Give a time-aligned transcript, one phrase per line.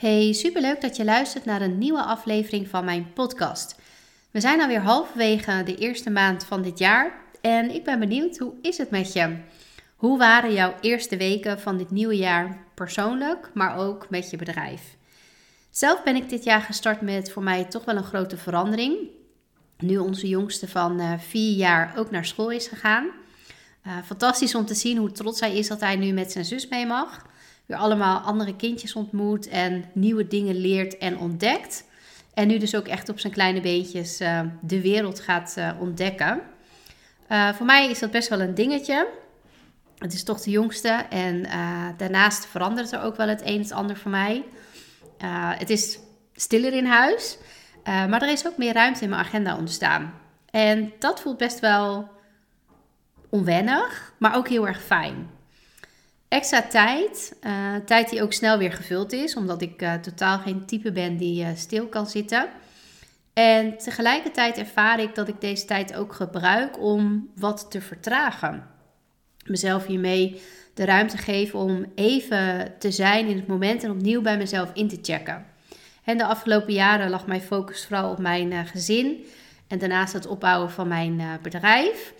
[0.00, 3.74] Hey, superleuk dat je luistert naar een nieuwe aflevering van mijn podcast.
[4.30, 8.52] We zijn alweer halverwege de eerste maand van dit jaar en ik ben benieuwd, hoe
[8.62, 9.36] is het met je?
[9.96, 14.96] Hoe waren jouw eerste weken van dit nieuwe jaar persoonlijk, maar ook met je bedrijf?
[15.70, 18.96] Zelf ben ik dit jaar gestart met voor mij toch wel een grote verandering.
[19.78, 23.10] Nu onze jongste van uh, vier jaar ook naar school is gegaan.
[23.86, 26.68] Uh, fantastisch om te zien hoe trots hij is dat hij nu met zijn zus
[26.68, 27.28] mee mag
[27.70, 31.84] weer allemaal andere kindjes ontmoet en nieuwe dingen leert en ontdekt.
[32.34, 36.40] En nu dus ook echt op zijn kleine beentjes uh, de wereld gaat uh, ontdekken.
[37.28, 39.08] Uh, voor mij is dat best wel een dingetje.
[39.98, 41.46] Het is toch de jongste en
[41.96, 44.44] daarnaast verandert er ook wel het een en het ander voor mij.
[45.58, 45.98] het is
[46.34, 47.38] stiller in huis,
[47.84, 50.14] maar er is ook meer ruimte in mijn agenda ontstaan.
[50.50, 52.08] En dat voelt best wel
[53.28, 55.30] onwennig, maar ook heel erg fijn.
[56.30, 60.66] Extra tijd, uh, tijd die ook snel weer gevuld is, omdat ik uh, totaal geen
[60.66, 62.48] type ben die uh, stil kan zitten.
[63.32, 68.66] En tegelijkertijd ervaar ik dat ik deze tijd ook gebruik om wat te vertragen.
[69.44, 70.42] Mezelf hiermee
[70.74, 74.88] de ruimte geven om even te zijn in het moment en opnieuw bij mezelf in
[74.88, 75.46] te checken.
[76.04, 79.24] En de afgelopen jaren lag mijn focus vooral op mijn gezin
[79.68, 82.12] en daarnaast het opbouwen van mijn bedrijf.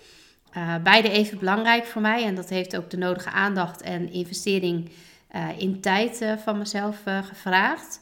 [0.57, 4.91] Uh, beide even belangrijk voor mij en dat heeft ook de nodige aandacht en investering
[5.35, 7.99] uh, in tijd uh, van mezelf gevraagd.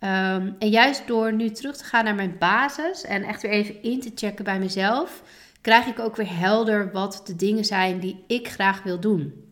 [0.00, 3.82] Um, en juist door nu terug te gaan naar mijn basis en echt weer even
[3.82, 5.22] in te checken bij mezelf,
[5.60, 9.44] krijg ik ook weer helder wat de dingen zijn die ik graag wil doen.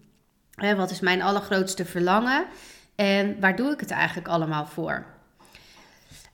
[0.55, 2.47] Hè, wat is mijn allergrootste verlangen
[2.95, 5.06] en waar doe ik het eigenlijk allemaal voor?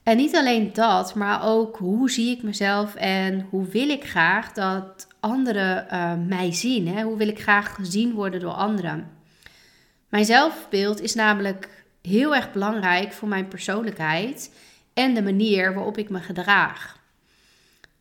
[0.09, 4.53] En niet alleen dat, maar ook hoe zie ik mezelf en hoe wil ik graag
[4.53, 6.89] dat anderen uh, mij zien?
[6.89, 7.03] Hè?
[7.03, 9.11] Hoe wil ik graag gezien worden door anderen?
[10.09, 14.55] Mijn zelfbeeld is namelijk heel erg belangrijk voor mijn persoonlijkheid
[14.95, 16.99] en de manier waarop ik me gedraag.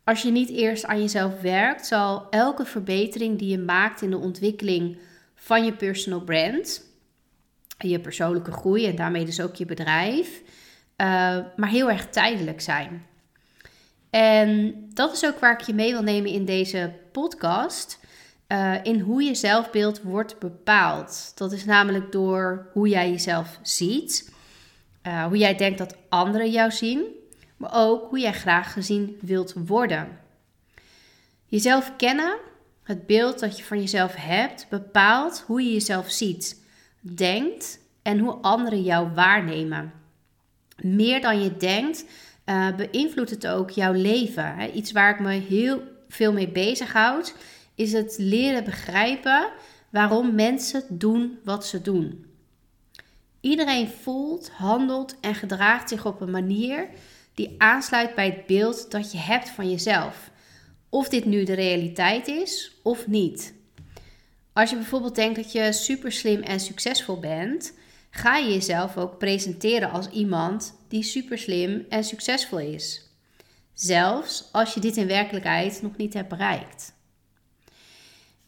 [0.04, 4.18] Als je niet eerst aan jezelf werkt, zal elke verbetering die je maakt in de
[4.18, 4.98] ontwikkeling
[5.34, 6.84] van je personal brand,
[7.78, 10.42] je persoonlijke groei en daarmee dus ook je bedrijf,
[11.00, 13.06] uh, maar heel erg tijdelijk zijn.
[14.10, 17.98] En dat is ook waar ik je mee wil nemen in deze podcast.
[18.48, 21.32] Uh, in hoe je zelfbeeld wordt bepaald.
[21.34, 24.32] Dat is namelijk door hoe jij jezelf ziet,
[25.02, 27.04] uh, hoe jij denkt dat anderen jou zien,
[27.56, 30.18] maar ook hoe jij graag gezien wilt worden.
[31.46, 32.36] Jezelf kennen,
[32.82, 36.62] het beeld dat je van jezelf hebt, bepaalt hoe je jezelf ziet,
[37.00, 39.92] denkt en hoe anderen jou waarnemen.
[40.82, 42.04] Meer dan je denkt,
[42.46, 44.54] uh, beïnvloedt het ook jouw leven.
[44.56, 44.70] Hè?
[44.70, 47.34] Iets waar ik me heel veel mee bezighoud,
[47.74, 49.48] is het leren begrijpen
[49.90, 52.26] waarom mensen doen wat ze doen.
[53.40, 56.88] Iedereen voelt, handelt en gedraagt zich op een manier
[57.34, 60.30] die aansluit bij het beeld dat je hebt van jezelf.
[60.88, 63.54] Of dit nu de realiteit is of niet.
[64.52, 67.72] Als je bijvoorbeeld denkt dat je super slim en succesvol bent,
[68.10, 73.02] ga je jezelf ook presenteren als iemand die super slim en succesvol is.
[73.74, 76.96] Zelfs als je dit in werkelijkheid nog niet hebt bereikt.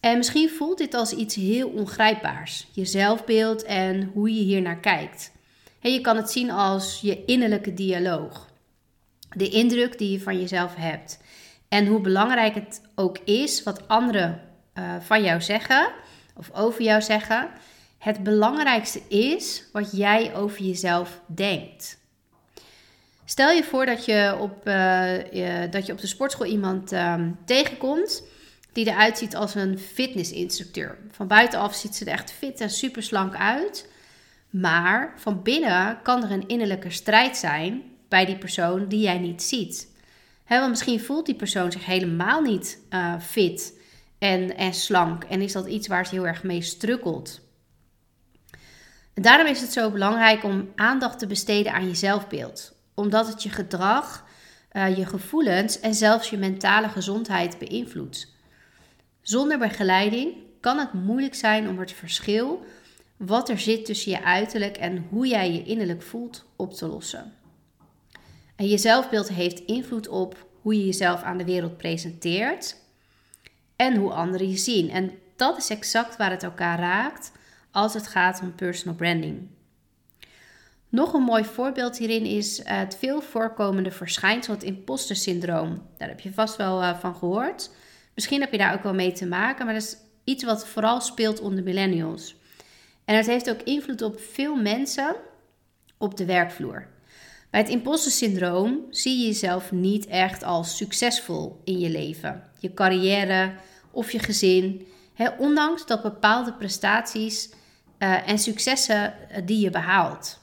[0.01, 4.81] En misschien voelt dit als iets heel ongrijpbaars, je zelfbeeld en hoe je hier naar
[4.81, 5.33] kijkt.
[5.81, 8.49] Je kan het zien als je innerlijke dialoog.
[9.37, 11.19] De indruk die je van jezelf hebt.
[11.69, 14.41] En hoe belangrijk het ook is wat anderen
[14.75, 15.93] uh, van jou zeggen
[16.37, 17.51] of over jou zeggen.
[18.01, 21.99] Het belangrijkste is wat jij over jezelf denkt.
[23.25, 25.15] Stel je voor dat je op, uh,
[25.71, 28.23] dat je op de sportschool iemand um, tegenkomt
[28.73, 30.99] die eruit ziet als een fitnessinstructeur.
[31.11, 33.89] Van buitenaf ziet ze er echt fit en super slank uit.
[34.51, 39.43] Maar van binnen kan er een innerlijke strijd zijn bij die persoon die jij niet
[39.43, 39.89] ziet.
[40.45, 43.75] He, want misschien voelt die persoon zich helemaal niet uh, fit
[44.19, 45.25] en, en slank.
[45.25, 47.41] En is dat iets waar ze heel erg mee strukkelt.
[49.15, 53.49] Daarom is het zo belangrijk om aandacht te besteden aan je zelfbeeld omdat het je
[53.49, 54.27] gedrag,
[54.73, 58.33] uh, je gevoelens en zelfs je mentale gezondheid beïnvloedt.
[59.23, 62.65] Zonder begeleiding kan het moeilijk zijn om het verschil
[63.17, 67.33] wat er zit tussen je uiterlijk en hoe jij je innerlijk voelt op te lossen.
[68.57, 72.77] En je zelfbeeld heeft invloed op hoe je jezelf aan de wereld presenteert
[73.77, 74.91] en hoe anderen je zien.
[74.91, 77.33] En dat is exact waar het elkaar raakt
[77.71, 79.49] als het gaat om personal branding.
[80.89, 85.83] Nog een mooi voorbeeld hierin is het veel voorkomende verschijnsel, het imposter syndroom.
[85.99, 87.71] Daar heb je vast wel uh, van gehoord.
[88.15, 91.01] Misschien heb je daar ook wel mee te maken, maar dat is iets wat vooral
[91.01, 92.37] speelt onder millennials.
[93.05, 95.17] En het heeft ook invloed op veel mensen,
[95.99, 96.87] op de werkvloer.
[97.51, 102.75] Bij het imposter syndroom zie je jezelf niet echt als succesvol in je leven, je
[102.75, 103.53] carrière
[103.91, 104.87] of je gezin,
[105.39, 107.51] ondanks dat bepaalde prestaties
[108.01, 110.39] uh, en successen uh, die je behaalt.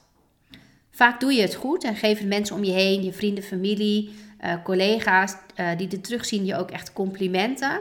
[0.90, 4.14] Vaak doe je het goed en geven mensen om je heen, je vrienden, familie,
[4.44, 5.36] uh, collega's
[5.76, 7.80] die dit terugzien je ook echt complimenten.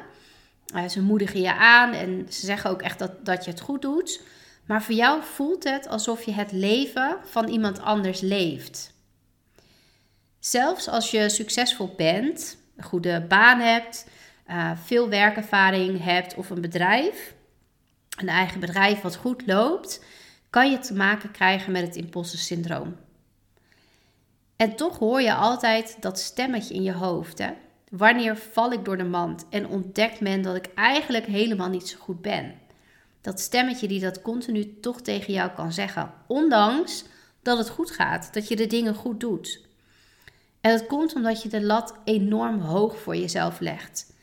[0.90, 4.22] ze moedigen je aan en ze zeggen ook echt dat, dat je het goed doet.
[4.66, 8.94] Maar voor jou voelt het alsof je het leven van iemand anders leeft.
[10.40, 14.08] Zelfs als je succesvol bent, een goede baan hebt,
[14.84, 17.34] veel werkervaring hebt of een bedrijf,
[18.18, 20.04] een eigen bedrijf wat goed loopt,
[20.50, 22.96] kan je te maken krijgen met het imposter syndroom.
[24.56, 27.38] En toch hoor je altijd dat stemmetje in je hoofd.
[27.38, 27.52] Hè?
[27.90, 31.98] Wanneer val ik door de mand en ontdekt men dat ik eigenlijk helemaal niet zo
[32.00, 32.54] goed ben?
[33.22, 37.06] Dat stemmetje die dat continu toch tegen jou kan zeggen, ondanks
[37.42, 39.62] dat het goed gaat, dat je de dingen goed doet.
[40.62, 44.14] En dat komt omdat je de lat enorm hoog voor jezelf legt.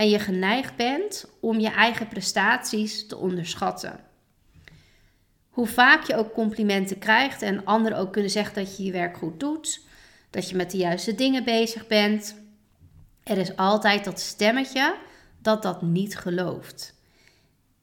[0.00, 4.00] En je geneigd bent om je eigen prestaties te onderschatten.
[5.48, 9.16] Hoe vaak je ook complimenten krijgt en anderen ook kunnen zeggen dat je je werk
[9.16, 9.80] goed doet,
[10.30, 12.34] dat je met de juiste dingen bezig bent,
[13.22, 14.96] er is altijd dat stemmetje
[15.38, 16.94] dat dat niet gelooft.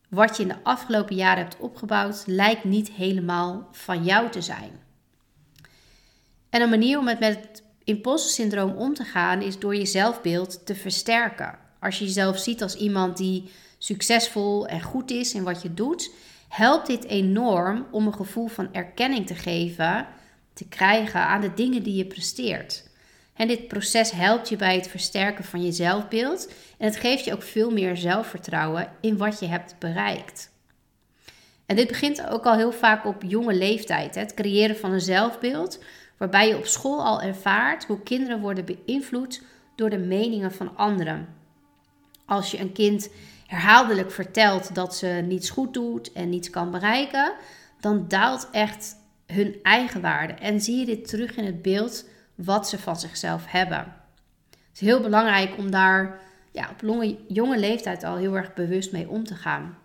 [0.09, 4.71] Wat je in de afgelopen jaren hebt opgebouwd lijkt niet helemaal van jou te zijn.
[6.49, 9.85] En een manier om het met het imposter syndroom om te gaan is door je
[9.85, 11.65] zelfbeeld te versterken.
[11.87, 16.11] Als je jezelf ziet als iemand die succesvol en goed is in wat je doet,
[16.47, 20.07] helpt dit enorm om een gevoel van erkenning te geven,
[20.53, 22.89] te krijgen aan de dingen die je presteert.
[23.33, 27.33] En dit proces helpt je bij het versterken van je zelfbeeld en het geeft je
[27.33, 30.49] ook veel meer zelfvertrouwen in wat je hebt bereikt.
[31.65, 35.83] En dit begint ook al heel vaak op jonge leeftijd, het creëren van een zelfbeeld
[36.17, 39.41] waarbij je op school al ervaart hoe kinderen worden beïnvloed
[39.75, 41.45] door de meningen van anderen.
[42.27, 43.09] Als je een kind
[43.45, 47.33] herhaaldelijk vertelt dat ze niets goed doet en niets kan bereiken,
[47.79, 48.95] dan daalt echt
[49.27, 53.43] hun eigen waarde en zie je dit terug in het beeld wat ze van zichzelf
[53.47, 53.95] hebben.
[54.49, 56.19] Het is heel belangrijk om daar
[56.51, 59.77] ja, op jonge leeftijd al heel erg bewust mee om te gaan.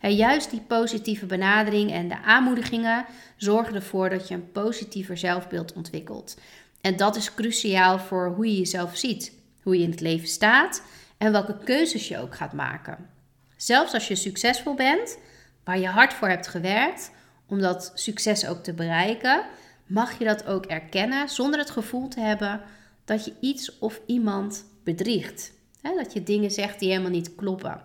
[0.00, 3.04] Juist die positieve benadering en de aanmoedigingen
[3.36, 6.36] zorgen ervoor dat je een positiever zelfbeeld ontwikkelt.
[6.80, 9.32] En dat is cruciaal voor hoe je jezelf ziet,
[9.62, 10.82] hoe je in het leven staat
[11.18, 13.10] en welke keuzes je ook gaat maken.
[13.56, 15.18] Zelfs als je succesvol bent,
[15.64, 17.10] waar je hard voor hebt gewerkt
[17.46, 19.44] om dat succes ook te bereiken,
[19.86, 22.60] mag je dat ook erkennen zonder het gevoel te hebben
[23.04, 25.52] dat je iets of iemand bedriegt.
[25.82, 27.82] dat je dingen zegt die helemaal niet kloppen.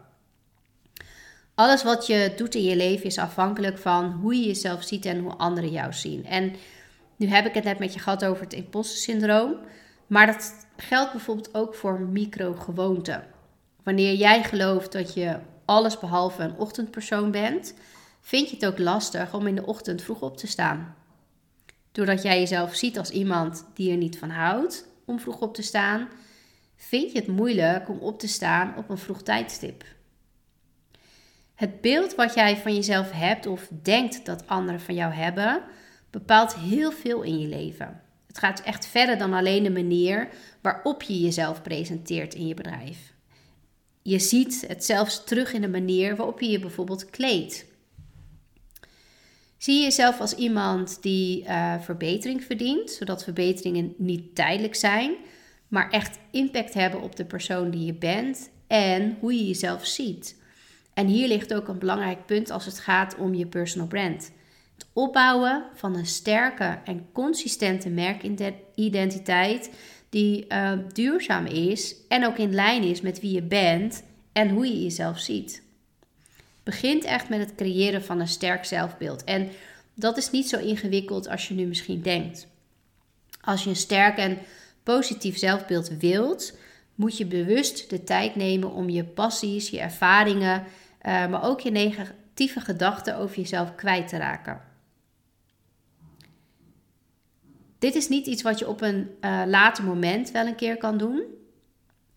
[1.56, 5.20] Alles wat je doet in je leven is afhankelijk van hoe je jezelf ziet en
[5.20, 6.26] hoe anderen jou zien.
[6.26, 6.56] En
[7.16, 9.56] nu heb ik het net met je gehad over het imposter syndroom.
[10.08, 13.24] Maar dat geldt bijvoorbeeld ook voor microgewoonten.
[13.84, 17.74] Wanneer jij gelooft dat je alles behalve een ochtendpersoon bent,
[18.22, 20.96] vind je het ook lastig om in de ochtend vroeg op te staan.
[21.92, 25.62] Doordat jij jezelf ziet als iemand die er niet van houdt om vroeg op te
[25.62, 26.08] staan,
[26.76, 29.84] vind je het moeilijk om op te staan op een vroeg tijdstip.
[31.56, 35.64] Het beeld wat jij van jezelf hebt of denkt dat anderen van jou hebben,
[36.10, 38.02] bepaalt heel veel in je leven.
[38.30, 40.30] Het gaat echt verder dan alleen de manier
[40.62, 43.14] waarop je jezelf presenteert in je bedrijf.
[44.02, 47.66] Je ziet het zelfs terug in de manier waarop je je bijvoorbeeld kleedt.
[49.58, 55.16] Zie je jezelf als iemand die uh, verbetering verdient, zodat verbeteringen niet tijdelijk zijn,
[55.68, 60.36] maar echt impact hebben op de persoon die je bent en hoe je jezelf ziet.
[60.94, 64.32] En hier ligt ook een belangrijk punt als het gaat om je personal brand.
[64.80, 69.72] Het opbouwen van een sterke en consistente merkidentiteit
[70.10, 74.68] die uh, duurzaam is en ook in lijn is met wie je bent en hoe
[74.68, 75.64] je jezelf ziet.
[76.64, 79.24] Begint echt met het creëren van een sterk zelfbeeld.
[79.24, 79.50] En
[79.94, 82.48] dat is niet zo ingewikkeld als je nu misschien denkt.
[83.42, 84.38] Als je een sterk en
[84.84, 86.58] positief zelfbeeld wilt,
[86.96, 90.64] moet je bewust de tijd nemen om je passies, je ervaringen
[91.02, 94.69] uh, maar ook je negatieve gedachten over jezelf kwijt te raken.
[97.80, 100.98] Dit is niet iets wat je op een uh, later moment wel een keer kan
[100.98, 101.24] doen.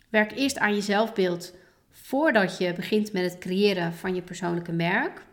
[0.09, 1.55] Werk eerst aan je zelfbeeld
[1.91, 5.25] voordat je begint met het creëren van je persoonlijke merk.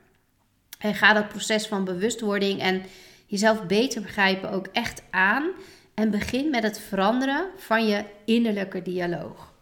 [0.80, 2.84] En ga dat proces van bewustwording en
[3.26, 5.50] jezelf beter begrijpen ook echt aan.
[5.94, 9.54] En begin met het veranderen van je innerlijke dialoog.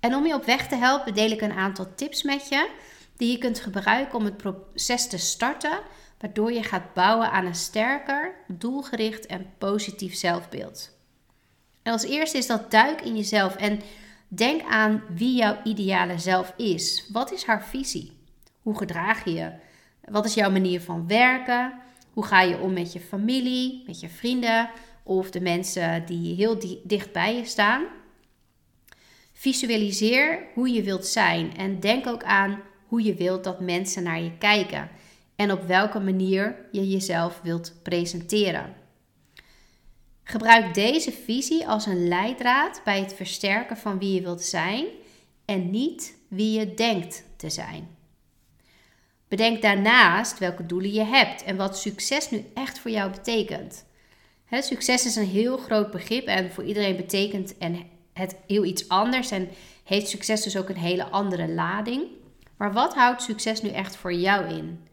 [0.00, 2.68] En om je op weg te helpen, deel ik een aantal tips met je
[3.16, 5.78] die je kunt gebruiken om het proces te starten
[6.24, 10.98] waardoor je gaat bouwen aan een sterker, doelgericht en positief zelfbeeld.
[11.82, 13.80] En als eerste is dat duik in jezelf en
[14.28, 17.08] denk aan wie jouw ideale zelf is.
[17.12, 18.12] Wat is haar visie?
[18.62, 19.52] Hoe gedraag je je?
[20.04, 21.72] Wat is jouw manier van werken?
[22.12, 24.70] Hoe ga je om met je familie, met je vrienden
[25.02, 27.84] of de mensen die heel dicht bij je staan?
[29.32, 34.20] Visualiseer hoe je wilt zijn en denk ook aan hoe je wilt dat mensen naar
[34.20, 34.90] je kijken
[35.36, 38.74] en op welke manier je jezelf wilt presenteren.
[40.22, 44.86] Gebruik deze visie als een leidraad bij het versterken van wie je wilt zijn
[45.44, 47.88] en niet wie je denkt te zijn.
[49.28, 53.84] Bedenk daarnaast welke doelen je hebt en wat succes nu echt voor jou betekent.
[54.50, 57.54] succes is een heel groot begrip en voor iedereen betekent
[58.12, 59.48] het heel iets anders en
[59.84, 62.02] heeft succes dus ook een hele andere lading.
[62.56, 64.86] Maar wat houdt succes nu echt voor jou in?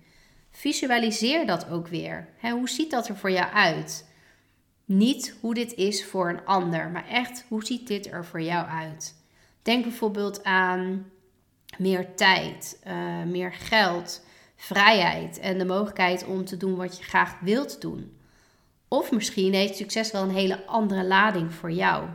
[0.52, 2.28] Visualiseer dat ook weer.
[2.42, 4.10] hoe ziet dat er voor jou uit?
[4.86, 8.68] Niet hoe dit is voor een ander, maar echt hoe ziet dit er voor jou
[8.68, 9.16] uit?
[9.62, 11.12] Denk bijvoorbeeld aan
[11.78, 17.40] meer tijd, uh, meer geld, vrijheid en de mogelijkheid om te doen wat je graag
[17.40, 18.18] wilt doen.
[18.88, 22.08] Of misschien heeft succes wel een hele andere lading voor jou.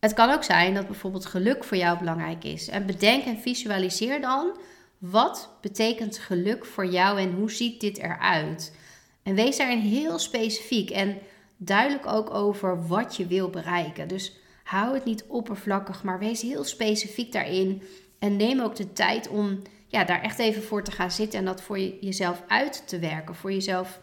[0.00, 2.68] Het kan ook zijn dat bijvoorbeeld geluk voor jou belangrijk is.
[2.68, 4.58] En bedenk en visualiseer dan
[5.00, 8.76] wat betekent geluk voor jou en hoe ziet dit eruit?
[9.22, 11.18] En wees daarin heel specifiek en
[11.56, 14.08] duidelijk ook over wat je wil bereiken.
[14.08, 17.82] Dus hou het niet oppervlakkig, maar wees heel specifiek daarin.
[18.18, 21.44] En neem ook de tijd om ja, daar echt even voor te gaan zitten en
[21.44, 24.00] dat voor jezelf uit te werken, voor jezelf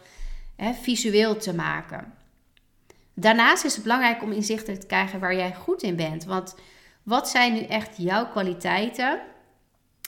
[0.55, 2.13] hè, visueel te maken.
[3.13, 6.25] Daarnaast is het belangrijk om inzichtelijk te krijgen waar jij goed in bent.
[6.25, 6.55] Want
[7.03, 9.21] wat zijn nu echt jouw kwaliteiten?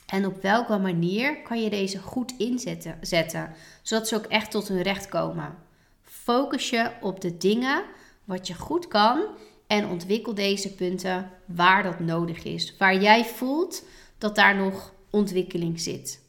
[0.10, 4.68] En op welke manier kan je deze goed inzetten, zetten, zodat ze ook echt tot
[4.68, 5.56] hun recht komen?
[6.02, 7.84] Focus je op de dingen
[8.24, 9.26] wat je goed kan
[9.68, 12.78] en ontwikkel deze punten waar dat nodig is.
[12.78, 13.84] Waar jij voelt
[14.18, 16.22] dat daar nog ontwikkeling zit.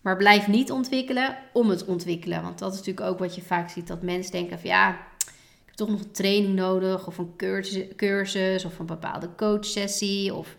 [0.00, 2.42] Maar blijf niet ontwikkelen om het ontwikkelen.
[2.42, 3.86] Want dat is natuurlijk ook wat je vaak ziet.
[3.86, 7.06] Dat mensen denken van ja, ik heb toch nog een training nodig.
[7.06, 10.34] Of een cursus, cursus of een bepaalde coachsessie.
[10.34, 10.56] Of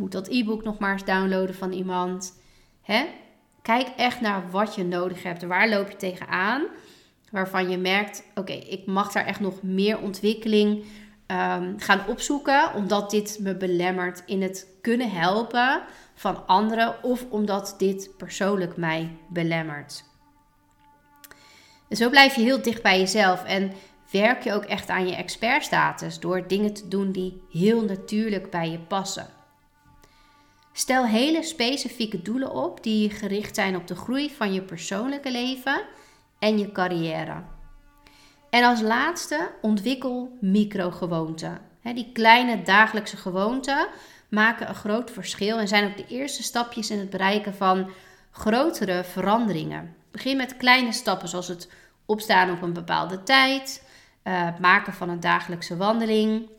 [0.00, 2.40] moet dat e-book nog maar eens downloaden van iemand.
[2.82, 3.06] Hè?
[3.62, 5.42] Kijk echt naar wat je nodig hebt.
[5.42, 6.66] Waar loop je tegenaan?
[7.30, 10.84] Waarvan je merkt, oké, ik mag daar echt nog meer ontwikkeling
[11.26, 12.74] um, gaan opzoeken.
[12.74, 15.82] Omdat dit me belemmert in het kunnen helpen
[16.14, 17.04] van anderen.
[17.04, 20.04] Of omdat dit persoonlijk mij belemmert.
[21.88, 23.44] En zo blijf je heel dicht bij jezelf.
[23.44, 23.72] En
[24.10, 26.20] werk je ook echt aan je expertstatus.
[26.20, 29.39] Door dingen te doen die heel natuurlijk bij je passen.
[30.72, 35.82] Stel hele specifieke doelen op die gericht zijn op de groei van je persoonlijke leven
[36.38, 37.42] en je carrière.
[38.50, 41.60] En als laatste ontwikkel microgewoonten.
[41.82, 43.88] Die kleine dagelijkse gewoonten
[44.28, 47.90] maken een groot verschil en zijn ook de eerste stapjes in het bereiken van
[48.30, 49.94] grotere veranderingen.
[50.10, 51.70] Begin met kleine stappen zoals het
[52.06, 53.84] opstaan op een bepaalde tijd,
[54.24, 56.50] uh, het maken van een dagelijkse wandeling.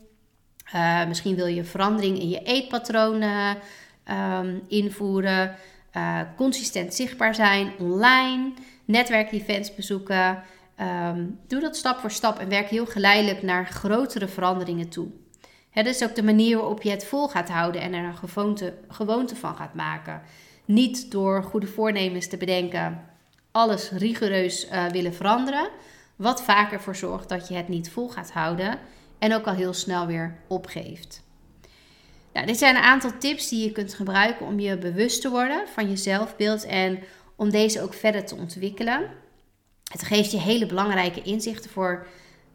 [0.74, 3.58] Uh, misschien wil je verandering in je eetpatronen
[4.10, 5.56] um, invoeren.
[5.96, 8.52] Uh, consistent zichtbaar zijn online,
[8.84, 10.42] netwerkevents bezoeken.
[11.08, 15.08] Um, doe dat stap voor stap en werk heel geleidelijk naar grotere veranderingen toe.
[15.70, 18.74] Het is ook de manier waarop je het vol gaat houden en er een gewoonte,
[18.88, 20.22] gewoonte van gaat maken.
[20.64, 23.00] Niet door goede voornemens te bedenken,
[23.50, 25.68] alles rigoureus uh, willen veranderen.
[26.16, 28.78] Wat vaak ervoor zorgt dat je het niet vol gaat houden
[29.18, 31.22] en ook al heel snel weer opgeeft.
[32.32, 35.68] Nou, dit zijn een aantal tips die je kunt gebruiken om je bewust te worden
[35.68, 36.98] van je zelfbeeld en
[37.36, 39.10] om deze ook verder te ontwikkelen.
[39.90, 42.06] Het geeft je hele belangrijke inzichten voor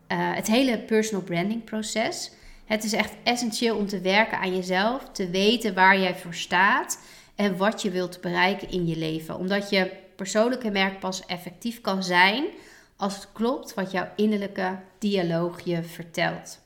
[0.08, 2.32] uh, het hele personal branding proces.
[2.66, 7.00] Het is echt essentieel om te werken aan jezelf, te weten waar jij voor staat
[7.36, 9.38] en wat je wilt bereiken in je leven.
[9.38, 12.46] Omdat je persoonlijke merk pas effectief kan zijn
[12.96, 16.60] als het klopt wat jouw innerlijke dialoog je vertelt.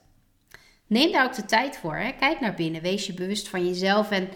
[0.92, 1.96] Neem daar ook de tijd voor.
[1.96, 2.12] Hè?
[2.12, 2.82] Kijk naar binnen.
[2.82, 4.30] Wees je bewust van jezelf en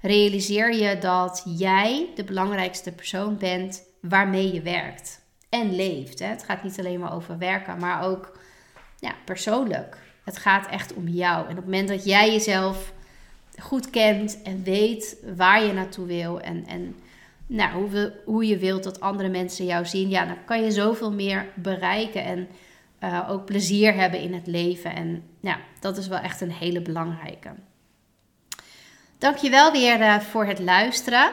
[0.00, 6.18] realiseer je dat jij de belangrijkste persoon bent waarmee je werkt en leeft.
[6.18, 6.26] Hè?
[6.26, 8.38] Het gaat niet alleen maar over werken, maar ook
[8.98, 9.96] ja, persoonlijk.
[10.24, 11.44] Het gaat echt om jou.
[11.44, 12.92] En op het moment dat jij jezelf
[13.58, 16.96] goed kent en weet waar je naartoe wil en, en
[17.46, 21.12] nou, hoe, hoe je wilt dat andere mensen jou zien, ja, dan kan je zoveel
[21.12, 22.48] meer bereiken en
[23.04, 24.94] uh, ook plezier hebben in het leven.
[24.94, 27.50] En ja, dat is wel echt een hele belangrijke.
[29.18, 31.32] Dankjewel weer uh, voor het luisteren.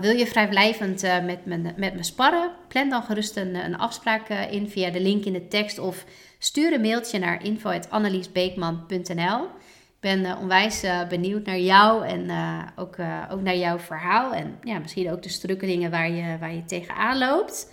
[0.00, 2.50] wil je vrijblijvend met, me, met me sparren?
[2.68, 6.04] Plan dan gerust een, een afspraak in via de link in de tekst of
[6.38, 9.44] stuur een mailtje naar info.anneliesbeekman.nl.
[9.44, 12.30] Ik ben onwijs benieuwd naar jou en
[12.76, 12.96] ook,
[13.30, 17.18] ook naar jouw verhaal en ja, misschien ook de strukkelingen waar je, waar je tegenaan
[17.18, 17.68] loopt.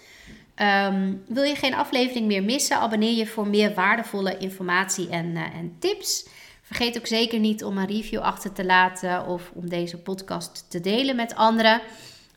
[0.62, 2.77] Um, wil je geen aflevering meer missen?
[2.77, 6.27] Abonneer je voor meer waardevolle informatie en, uh, en tips.
[6.62, 10.79] Vergeet ook zeker niet om een review achter te laten of om deze podcast te
[10.79, 11.81] delen met anderen.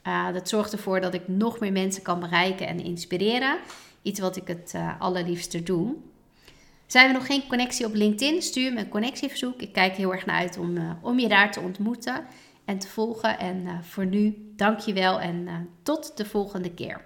[0.06, 3.58] Uh, dat zorgt ervoor dat ik nog meer mensen kan bereiken en inspireren.
[4.02, 5.94] Iets wat ik het uh, allerliefste doe.
[6.87, 8.42] Zijn we nog geen connectie op LinkedIn?
[8.42, 9.61] Stuur me een connectieverzoek.
[9.61, 12.26] Ik kijk heel erg naar uit om, om je daar te ontmoeten
[12.64, 13.38] en te volgen.
[13.38, 17.04] En voor nu, dank je wel en tot de volgende keer.